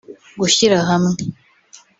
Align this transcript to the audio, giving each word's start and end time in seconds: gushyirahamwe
gushyirahamwe 0.39 1.15